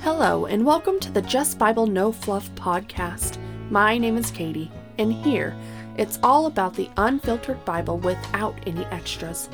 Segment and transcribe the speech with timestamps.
[0.00, 3.38] Hello, and welcome to the Just Bible No Fluff podcast.
[3.70, 5.56] My name is Katie, and here
[5.96, 9.48] it's all about the unfiltered Bible without any extras.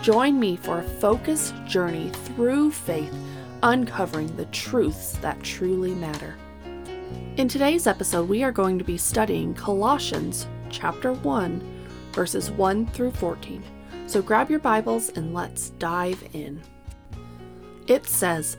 [0.00, 3.14] Join me for a focused journey through faith,
[3.62, 6.36] uncovering the truths that truly matter.
[7.36, 11.60] In today's episode, we are going to be studying Colossians chapter 1,
[12.12, 13.62] verses 1 through 14.
[14.06, 16.62] So grab your Bibles and let's dive in.
[17.86, 18.56] It says,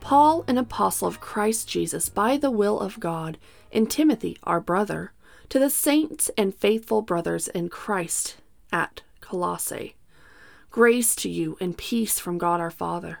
[0.00, 3.38] Paul, an apostle of Christ Jesus by the will of God,
[3.72, 5.12] and Timothy, our brother,
[5.48, 8.36] to the saints and faithful brothers in Christ
[8.72, 9.96] at Colossae.
[10.70, 13.20] Grace to you and peace from God our Father.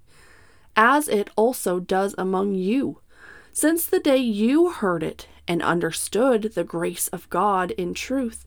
[0.75, 2.99] as it also does among you,
[3.53, 8.45] since the day you heard it and understood the grace of God in truth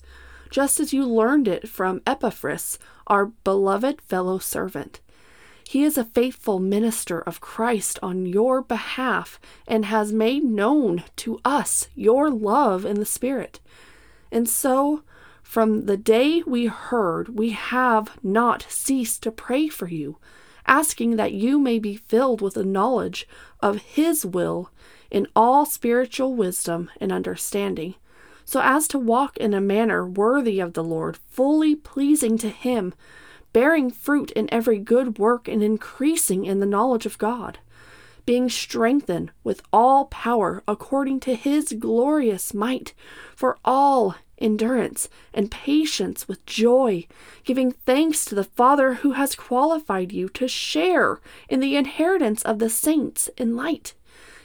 [0.54, 5.00] just as you learned it from Epaphras, our beloved fellow servant.
[5.68, 11.40] He is a faithful minister of Christ on your behalf and has made known to
[11.44, 13.58] us your love in the Spirit.
[14.30, 15.02] And so,
[15.42, 20.18] from the day we heard, we have not ceased to pray for you,
[20.66, 23.26] asking that you may be filled with the knowledge
[23.60, 24.70] of His will
[25.10, 27.94] in all spiritual wisdom and understanding
[28.44, 32.94] so as to walk in a manner worthy of the Lord, fully pleasing to Him,
[33.52, 37.58] bearing fruit in every good work and increasing in the knowledge of God,
[38.26, 42.92] being strengthened with all power according to His glorious might,
[43.34, 47.06] for all endurance and patience with joy,
[47.44, 52.58] giving thanks to the Father who has qualified you to share in the inheritance of
[52.58, 53.94] the saints in light.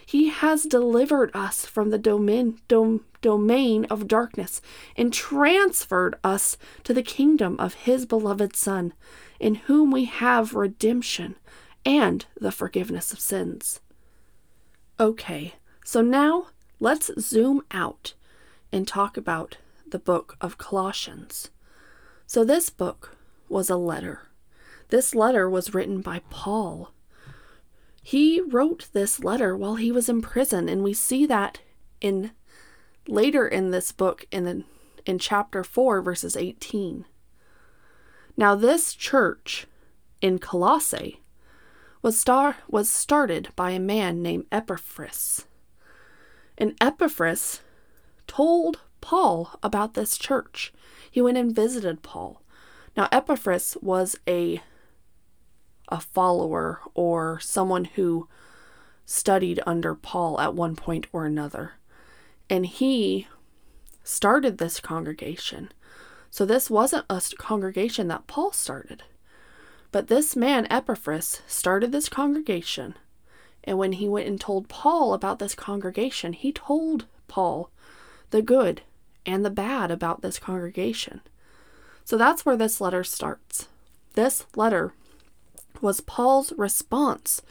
[0.06, 4.62] He has delivered us from the domain, dom, domain of darkness
[4.96, 8.94] and transferred us to the kingdom of His beloved Son,
[9.40, 11.36] in whom we have redemption
[11.86, 13.82] and the forgiveness of sins.
[15.00, 15.54] Okay,
[15.86, 16.48] so now
[16.80, 18.14] let's zoom out
[18.72, 19.58] and talk about
[19.92, 21.50] the book of Colossians.
[22.26, 23.18] So, this book
[23.48, 24.30] was a letter.
[24.90, 26.92] This letter was written by Paul
[28.10, 31.60] he wrote this letter while he was in prison, and we see that
[32.02, 32.32] in
[33.08, 34.64] later in this book in the,
[35.06, 37.06] in chapter 4 verses 18.
[38.36, 39.68] Now this church
[40.22, 41.22] in Colossae
[42.02, 45.46] was star was started by a man named Epaphras.
[46.58, 47.62] And Epaphras
[48.26, 50.74] told Paul about this church.
[51.10, 52.42] He went and visited Paul.
[52.96, 54.62] Now Epaphras was a
[55.92, 58.28] a follower or someone who
[59.06, 61.74] studied under Paul at one point or another.
[62.48, 63.28] And he
[64.04, 65.72] started this congregation.
[66.30, 69.04] So this wasn't a congregation that Paul started.
[69.92, 72.96] But this man, Epaphras, started this congregation.
[73.64, 77.72] And when he went and told Paul about this congregation, he told Paul
[78.30, 78.82] the good
[79.30, 81.22] and the bad about this congregation.
[82.04, 83.68] So that's where this letter starts.
[84.16, 84.94] This letter
[85.82, 87.42] was Paul's response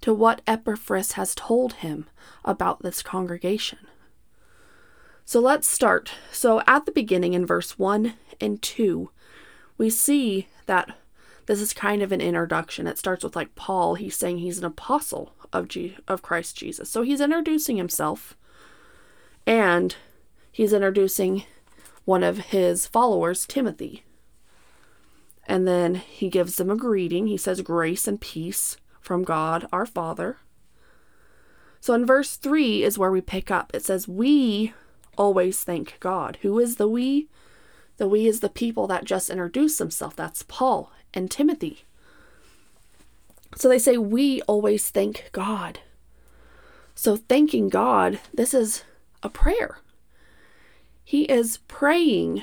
[0.00, 2.06] to what Epaphras has told him
[2.44, 3.78] about this congregation.
[5.24, 6.12] So let's start.
[6.32, 9.10] So at the beginning in verse 1 and 2,
[9.76, 10.96] we see that
[11.46, 12.86] this is kind of an introduction.
[12.86, 16.88] It starts with like Paul, he's saying he's an apostle of G- of Christ Jesus.
[16.90, 18.36] So he's introducing himself
[19.46, 19.94] and
[20.56, 21.44] he's introducing
[22.06, 24.04] one of his followers, Timothy.
[25.46, 27.26] And then he gives them a greeting.
[27.26, 30.38] He says, Grace and peace from God our Father.
[31.78, 33.70] So in verse 3 is where we pick up.
[33.74, 34.72] It says, We
[35.18, 36.38] always thank God.
[36.40, 37.28] Who is the we?
[37.98, 40.16] The we is the people that just introduced themselves.
[40.16, 41.84] That's Paul and Timothy.
[43.56, 45.80] So they say, We always thank God.
[46.94, 48.84] So thanking God, this is
[49.22, 49.80] a prayer.
[51.06, 52.42] He is praying.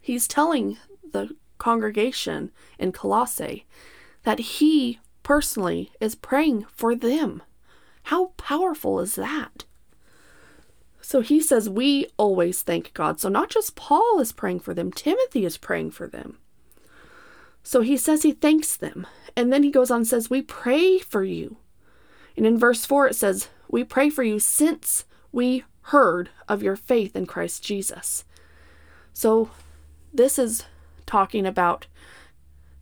[0.00, 0.78] He's telling
[1.12, 3.66] the congregation in Colossae
[4.22, 7.42] that he personally is praying for them.
[8.04, 9.64] How powerful is that?
[11.00, 13.18] So he says we always thank God.
[13.18, 16.38] So not just Paul is praying for them, Timothy is praying for them.
[17.64, 19.08] So he says he thanks them.
[19.36, 21.56] And then he goes on and says, We pray for you.
[22.36, 26.76] And in verse 4, it says, We pray for you since we heard of your
[26.76, 28.24] faith in Christ Jesus.
[29.12, 29.50] So
[30.12, 30.64] this is
[31.06, 31.86] talking about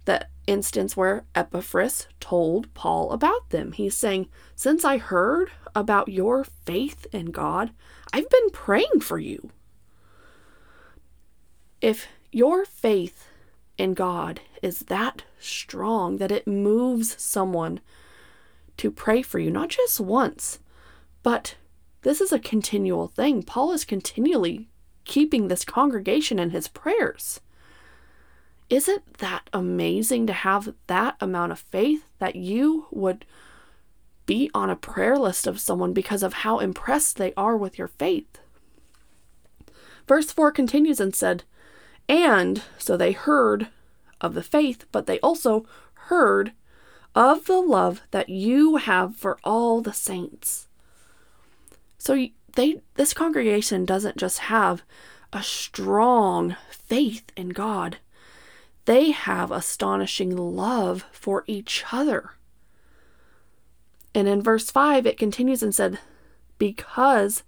[0.04, 3.72] the instance where Epaphras told Paul about them.
[3.72, 7.70] He's saying, Since I heard about your faith in God,
[8.12, 9.50] I've been praying for you.
[11.80, 13.28] If your faith
[13.78, 17.80] in God is that strong that it moves someone
[18.76, 20.60] to pray for you, not just once,
[21.22, 21.56] but
[22.02, 23.42] this is a continual thing.
[23.42, 24.68] Paul is continually
[25.04, 27.40] keeping this congregation in his prayers.
[28.70, 33.24] Isn't that amazing to have that amount of faith that you would
[34.24, 37.88] be on a prayer list of someone because of how impressed they are with your
[37.88, 38.38] faith?
[40.08, 41.44] Verse 4 continues and said,
[42.08, 43.68] And so they heard
[44.20, 46.52] of the faith, but they also heard
[47.14, 50.68] of the love that you have for all the saints.
[52.02, 54.82] So they this congregation doesn't just have
[55.32, 57.98] a strong faith in God
[58.84, 62.32] they have astonishing love for each other.
[64.14, 66.00] And in verse 5, it continues and said,
[66.58, 67.44] Because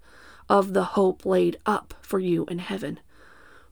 [0.49, 3.01] of the hope laid up for you in heaven.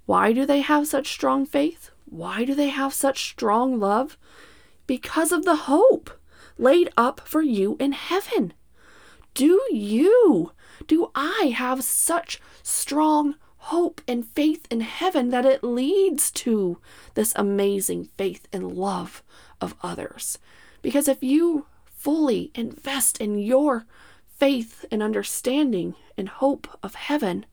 [0.07, 1.91] Why do they have such strong faith?
[2.07, 4.19] Why do they have such strong love?
[4.89, 6.11] Because of the hope
[6.59, 8.53] laid up for you in heaven.
[9.35, 10.51] Do you,
[10.83, 13.37] do I have such strong
[13.67, 16.79] hope and faith in heaven that it leads to
[17.15, 19.23] this amazing faith and love
[19.61, 20.37] of others.
[20.83, 23.87] Because if you fully invest in your
[24.37, 27.47] faith and understanding and hope of heaven,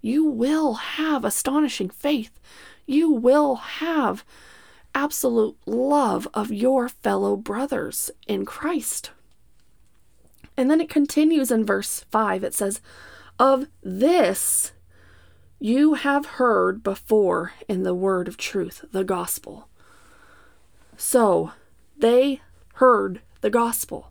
[0.00, 2.38] you will have astonishing faith.
[2.86, 4.24] You will have
[4.94, 9.10] absolute love of your fellow brothers in Christ.
[10.56, 12.44] And then it continues in verse 5.
[12.44, 12.80] It says,
[13.38, 14.72] Of this
[15.58, 19.68] you have heard before in the word of truth, the gospel.
[20.96, 21.52] So
[21.96, 22.40] they
[22.74, 24.10] heard the gospel,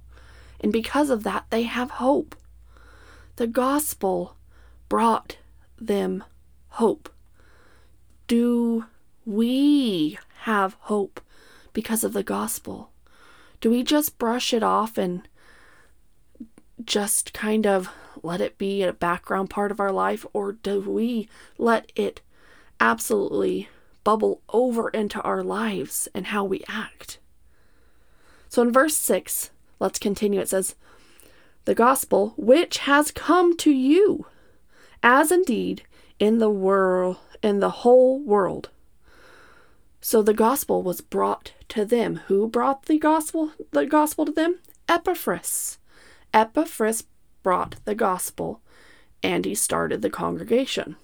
[0.59, 2.35] and because of that, they have hope.
[3.35, 4.35] The gospel
[4.89, 5.37] brought
[5.79, 6.23] them
[6.69, 7.09] hope.
[8.27, 8.85] Do
[9.25, 11.21] we have hope
[11.73, 12.91] because of the gospel?
[13.61, 15.27] Do we just brush it off and
[16.83, 17.89] just kind of
[18.23, 22.21] let it be a background part of our life, or do we let it
[22.79, 23.69] absolutely
[24.03, 27.19] bubble over into our lives and how we act?
[28.49, 30.39] So in verse 6, let's continue.
[30.39, 30.75] It says,
[31.65, 34.27] The gospel which has come to you,
[35.03, 35.83] as indeed
[36.19, 38.69] in the world, in the whole world.
[40.01, 42.21] So the gospel was brought to them.
[42.27, 44.59] Who brought the gospel the gospel to them?
[44.87, 45.79] Epaphras.
[46.35, 47.05] Epaphras
[47.41, 48.61] brought the gospel
[49.23, 50.97] and he started the congregation.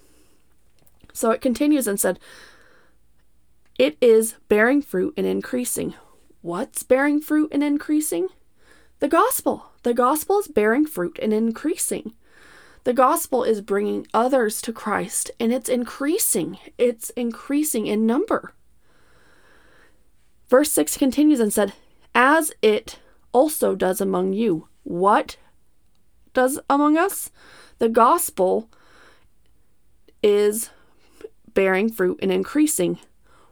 [1.14, 2.20] So it continues and said,
[3.78, 5.94] It is bearing fruit and increasing.
[6.42, 8.28] What's bearing fruit and increasing?
[9.00, 9.72] The gospel.
[9.82, 12.14] The gospel is bearing fruit and increasing.
[12.84, 16.58] The gospel is bringing others to Christ and it's increasing.
[16.76, 18.52] It's increasing in number.
[20.48, 21.72] Verse 6 continues and said,
[22.14, 22.98] As it
[23.32, 24.68] also does among you.
[24.84, 25.36] What
[26.32, 27.30] does among us.
[27.78, 28.68] The gospel
[30.22, 30.70] is
[31.54, 32.98] bearing fruit and increasing.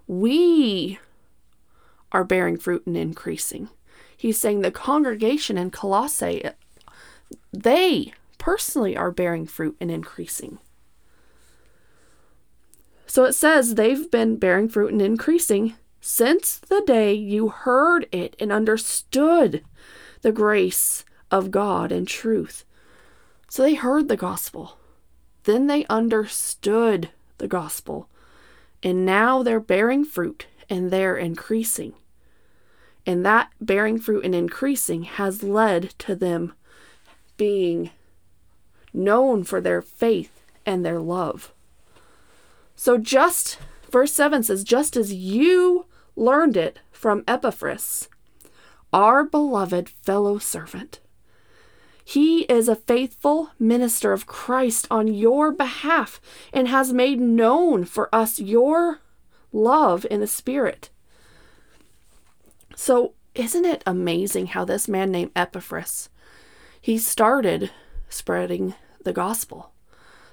[0.07, 0.99] We
[2.13, 3.69] are bearing fruit and increasing.
[4.17, 6.43] He's saying the congregation in Colossae,
[7.53, 10.59] they personally are bearing fruit and increasing.
[13.07, 18.37] So it says they've been bearing fruit and increasing since the day you heard it
[18.39, 19.65] and understood
[20.23, 22.65] the grace of God and truth.
[23.49, 24.79] So they heard the gospel.
[25.45, 28.09] Then they understood the gospel.
[28.83, 31.95] And now they're bearing fruit and they're increasing.
[33.07, 36.53] And that bearing fruit and increasing has led to them
[37.37, 37.91] being
[38.93, 41.53] known for their faith and their love.
[42.77, 43.59] So, just
[43.91, 48.09] verse 7 says, just as you learned it from Epaphras,
[48.93, 51.01] our beloved fellow servant
[52.11, 56.21] he is a faithful minister of Christ on your behalf
[56.53, 58.99] and has made known for us your
[59.53, 60.91] love in the Spirit.
[62.75, 66.09] So, isn't it amazing how this man named Epaphras,
[66.81, 67.71] he started
[68.09, 68.75] spreading
[69.05, 69.71] the gospel.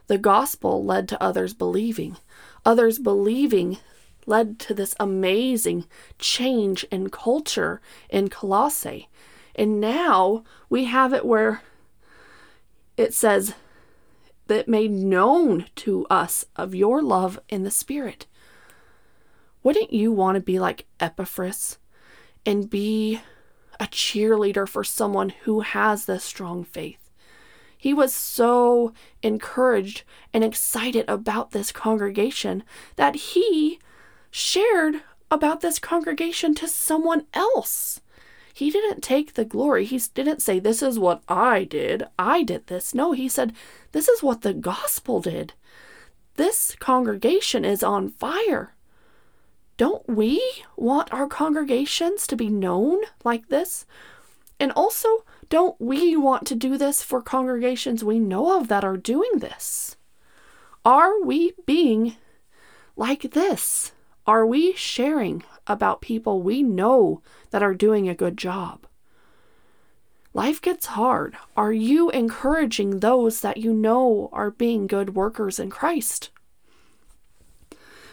[0.07, 2.17] The gospel led to others believing.
[2.65, 3.77] Others believing
[4.25, 5.85] led to this amazing
[6.17, 9.09] change in culture in Colossae.
[9.57, 11.61] And now we have it where
[12.95, 13.53] it says
[14.47, 18.27] that made known to us of your love in the Spirit.
[19.63, 21.77] Wouldn't you want to be like Epaphras
[22.45, 23.21] and be
[23.79, 27.09] a cheerleader for someone who has this strong faith?
[27.77, 32.63] He was so encouraged and excited about this congregation
[32.95, 33.79] that he
[34.31, 38.01] shared about this congregation to someone else.
[38.57, 39.85] He didn't take the glory.
[39.85, 42.07] He didn't say, This is what I did.
[42.17, 42.95] I did this.
[42.95, 43.53] No, he said,
[43.91, 45.53] This is what the gospel did.
[46.37, 48.73] This congregation is on fire.
[49.77, 50.41] Don't we
[50.75, 53.85] want our congregations to be known like this?
[54.59, 58.97] And also, don't we want to do this for congregations we know of that are
[58.97, 59.97] doing this?
[60.83, 62.15] Are we being
[62.95, 63.91] like this?
[64.27, 68.85] Are we sharing about people we know that are doing a good job?
[70.33, 71.37] Life gets hard.
[71.55, 76.29] Are you encouraging those that you know are being good workers in Christ?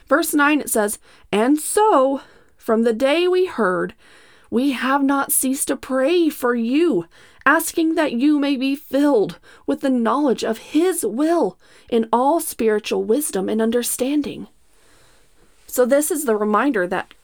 [0.07, 1.01] Verse 9 it says,
[1.33, 2.21] And so,
[2.57, 3.95] from the day we heard,
[4.51, 7.07] we have not ceased to pray for you,
[7.45, 11.59] asking that you may be filled with the knowledge of His will
[11.91, 14.47] in all spiritual wisdom and understanding
[15.75, 17.15] so, this is the reminder that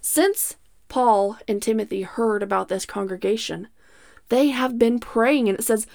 [0.00, 0.54] since
[0.88, 3.66] Paul and Timothy heard about this congregation,
[4.28, 5.88] they have been praying, and it says,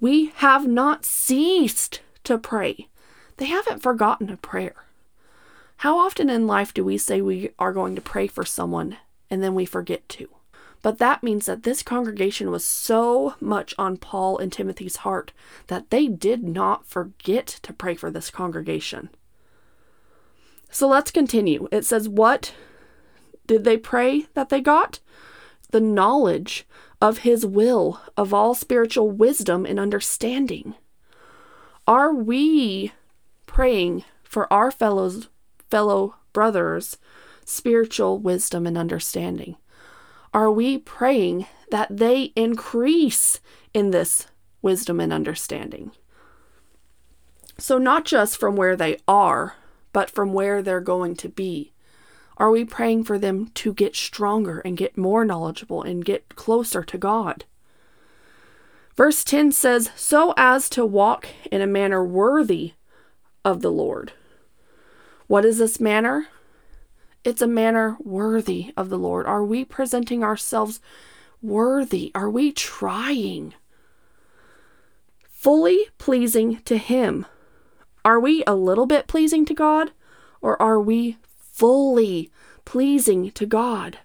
[0.00, 2.88] We have not ceased to pray.
[3.36, 4.86] They haven't forgotten a prayer.
[5.76, 8.96] How often in life do we say we are going to pray for someone
[9.28, 10.30] and then we forget to?
[10.80, 15.32] But that means that this congregation was so much on Paul and Timothy's heart
[15.66, 19.10] that they did not forget to pray for this congregation.
[20.72, 21.68] So let's continue.
[21.70, 22.54] It says, What
[23.46, 25.00] did they pray that they got?
[25.70, 26.66] The knowledge
[27.00, 30.74] of His will, of all spiritual wisdom and understanding.
[31.86, 32.92] Are we
[33.44, 35.28] praying for our fellows,
[35.70, 36.96] fellow brothers,
[37.44, 39.56] spiritual wisdom and understanding?
[40.32, 43.40] Are we praying that they increase
[43.74, 44.26] in this
[44.62, 45.92] wisdom and understanding?
[47.58, 49.56] So, not just from where they are,
[49.92, 51.72] but from where they're going to be?
[52.36, 56.82] Are we praying for them to get stronger and get more knowledgeable and get closer
[56.82, 57.44] to God?
[58.96, 62.72] Verse 10 says, So as to walk in a manner worthy
[63.44, 64.12] of the Lord.
[65.26, 66.28] What is this manner?
[67.24, 69.26] It's a manner worthy of the Lord.
[69.26, 70.80] Are we presenting ourselves
[71.40, 72.10] worthy?
[72.14, 73.54] Are we trying?
[75.30, 77.26] Fully pleasing to Him
[78.04, 79.92] are we a little bit pleasing to God,
[80.40, 82.30] or are we fully
[82.64, 83.98] pleasing to God?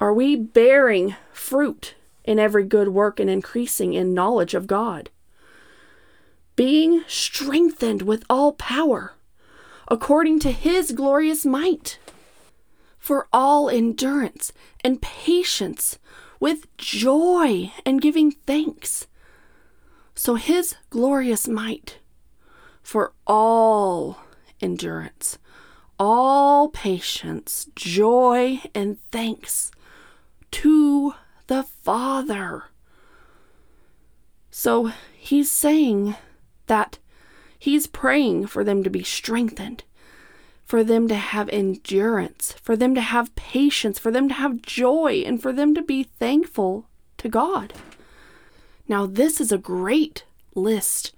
[0.00, 5.10] Are we bearing fruit in every good work and increasing in knowledge of God?
[6.56, 9.14] Being strengthened with all power,
[9.88, 11.98] according to his glorious might,
[12.98, 14.52] for all endurance
[14.84, 15.98] and patience,
[16.40, 19.06] with joy and giving thanks.
[20.14, 21.98] So his glorious might
[22.88, 24.16] for all
[24.62, 25.36] endurance,
[25.98, 29.70] all patience, joy, and thanks
[30.50, 31.12] to
[31.48, 32.64] the Father.
[34.50, 36.14] So he's saying
[36.66, 36.98] that
[37.58, 39.84] he's praying for them to be strengthened,
[40.64, 45.22] for them to have endurance, for them to have patience, for them to have joy,
[45.26, 46.86] and for them to be thankful
[47.18, 47.74] to God.
[48.88, 51.12] Now, this is a great list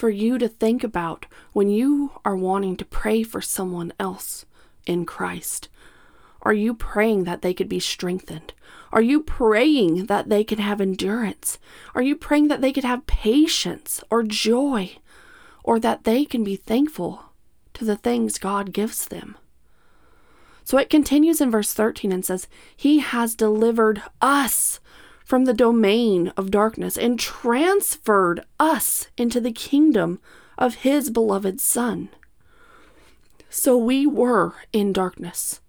[0.00, 4.46] for you to think about when you are wanting to pray for someone else
[4.86, 5.68] in Christ.
[6.40, 8.54] Are you praying that they could be strengthened?
[8.92, 11.58] Are you praying that they could have endurance?
[11.94, 14.96] Are you praying that they could have patience or joy?
[15.62, 17.22] Or that they can be thankful
[17.74, 19.36] to the things God gives them?
[20.64, 24.80] So it continues in verse 13 and says, He has delivered us
[25.30, 30.18] from the domain of darkness and transferred us into the kingdom
[30.58, 32.08] of his beloved Son.
[33.48, 35.60] So we were in darkness.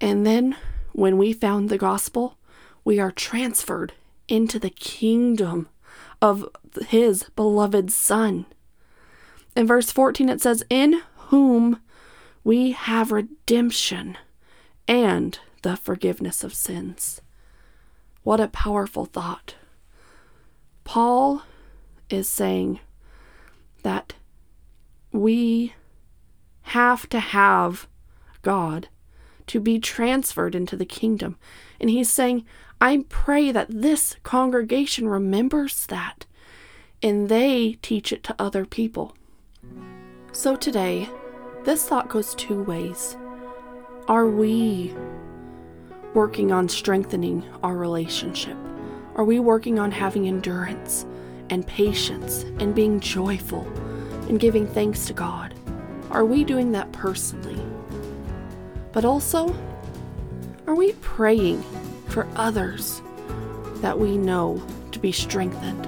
[0.00, 0.56] And then,
[0.92, 2.38] when we found the gospel,
[2.82, 3.92] we are transferred
[4.26, 5.68] into the kingdom
[6.22, 6.48] of
[6.88, 8.46] his beloved Son.
[9.54, 11.82] In verse 14, it says, In whom
[12.42, 14.16] we have redemption
[14.88, 17.20] and the forgiveness of sins.
[18.26, 19.54] What a powerful thought.
[20.82, 21.42] Paul
[22.10, 22.80] is saying
[23.84, 24.14] that
[25.12, 25.74] we
[26.62, 27.86] have to have
[28.42, 28.88] God
[29.46, 31.36] to be transferred into the kingdom.
[31.80, 32.44] And he's saying,
[32.80, 36.26] I pray that this congregation remembers that
[37.00, 39.14] and they teach it to other people.
[40.32, 41.08] So today,
[41.62, 43.16] this thought goes two ways.
[44.08, 44.96] Are we
[46.16, 48.56] working on strengthening our relationship?
[49.16, 51.04] Are we working on having endurance
[51.50, 53.68] and patience and being joyful
[54.26, 55.54] and giving thanks to God?
[56.10, 57.62] Are we doing that personally?
[58.92, 59.54] But also,
[60.66, 61.62] are we praying
[62.08, 63.02] for others
[63.82, 65.84] that we know to be strengthened,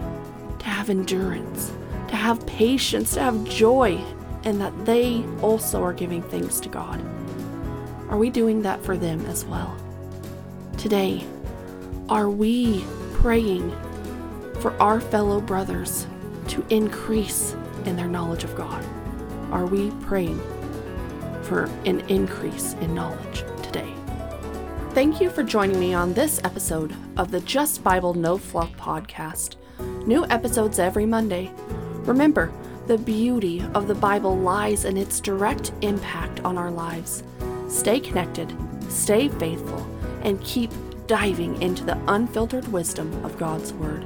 [0.59, 1.73] to have endurance,
[2.09, 3.99] to have patience, to have joy,
[4.45, 7.03] and that they also are giving thanks to God?
[8.11, 9.75] Are we doing that for them as well?
[10.79, 11.27] Today,
[12.09, 13.73] are we praying
[14.61, 16.07] for our fellow brothers
[16.47, 18.85] to increase in their knowledge of God?
[19.51, 20.41] Are we praying
[21.43, 23.93] for an increase in knowledge today?
[24.95, 29.57] Thank you for joining me on this episode of the Just Bible No Fluff podcast.
[30.07, 31.51] New episodes every Monday.
[32.05, 32.53] Remember,
[32.87, 37.25] the beauty of the Bible lies in its direct impact on our lives.
[37.69, 38.55] Stay connected,
[38.89, 39.85] stay faithful,
[40.23, 40.71] and keep
[41.07, 44.05] diving into the unfiltered wisdom of God's Word.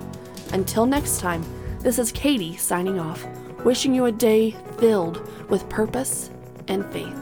[0.53, 1.45] Until next time,
[1.81, 3.27] this is Katie signing off,
[3.65, 6.31] wishing you a day filled with purpose
[6.69, 7.22] and faith.